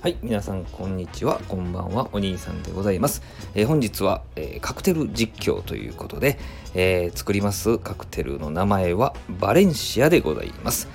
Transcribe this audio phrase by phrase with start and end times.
[0.00, 3.20] はい、皆さんこんにちは、こんばんは、お兄さんでございます。
[3.56, 6.38] えー、本日は、えー、カクテル実況ということで、
[6.76, 10.88] えー、作りますカクテルの名前はバレンシアでございます。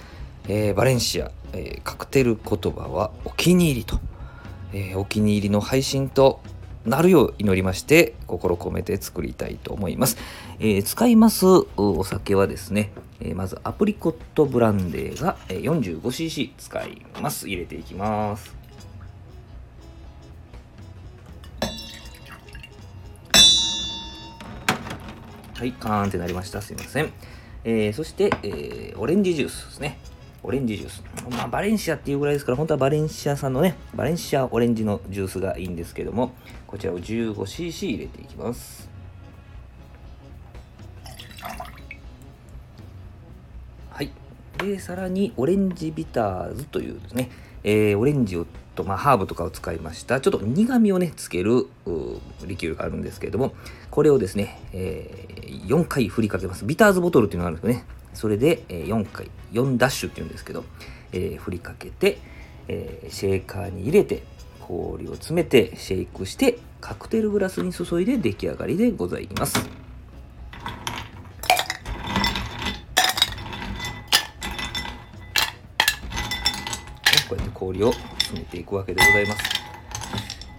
[0.48, 4.00] えバレンシア、えカクテル言葉はお気に入りと、
[4.72, 6.40] えお気に入りの配信と
[6.86, 10.18] なるよう祈りまして心込めて作りたいと思います。
[10.62, 17.50] え使いますお酒はですね、えまずアプリコットブランデーが 45cc 使います。
[17.50, 18.63] 入れていきます。
[25.64, 26.62] はい、カーンってなりました。
[26.62, 27.10] すいません。
[27.64, 29.98] えー、そして、えー、オレンジジュースですね。
[30.44, 31.02] オレンジジュース。
[31.32, 36.34] まあ、バレンシアっていうぐらいですから、本当はバレンシアさんのね、バレンシアオレンジのジュースがいいんですけども、
[36.68, 38.90] こちらを 15cc 入れていきます。
[43.90, 44.12] はい。
[44.58, 47.30] で、さらに、オレンジビターズというですね、
[47.64, 51.68] えー、オレンジをと、まあ、ハーブとかを使いました、ちょっと苦味をね、つける
[52.46, 53.54] リキュールがあるんですけれども、
[53.92, 56.66] これをですね、えー、4回振りかけます。
[56.66, 60.64] ビターズボトルっていうのがあるんですけどね、それでえ4回、4ダッシュっていうんですけど、
[61.12, 62.20] えー、振りかけて、
[62.68, 64.24] え、シェーカーに入れて、
[64.60, 69.83] 氷を詰めて、シェイクして、カクテルグラスに注いで出来上がりでございます。
[77.30, 79.44] こうやって氷を詰めていくわけでございます。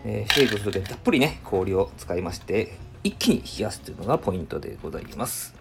[0.05, 5.55] えー、シェイクするときたっぷりね、氷を使いまして、一気に冷やすというのがポイントでございます。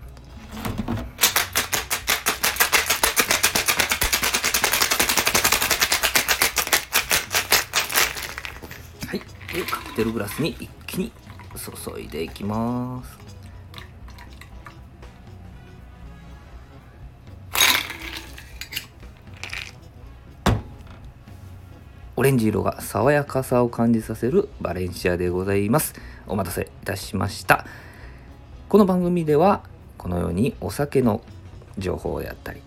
[9.08, 9.20] はい。
[9.54, 11.12] で、カクテルグラスに一気に
[11.56, 13.33] 注いでいきます。
[22.24, 25.94] オレンジ色が爽やかさを感じさせるバレンシアでございます。
[26.26, 27.66] お待たせいたしました。
[28.70, 29.62] この番組では
[29.98, 31.20] このようにお酒の
[31.78, 32.62] 情報であったり、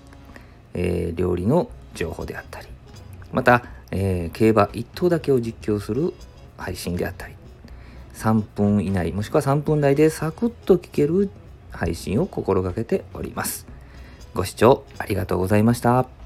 [0.74, 2.66] えー、料理の情報であったり、
[3.32, 6.12] また、えー、競馬1頭だけを実況する
[6.58, 7.34] 配信であったり、
[8.12, 11.30] 3分以内もしくは3分台でサクッと聞ける
[11.70, 13.66] 配信を心がけております。
[14.34, 16.25] ご視聴ありがとうございました。